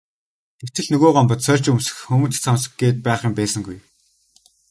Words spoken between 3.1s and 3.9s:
юм байсангүй.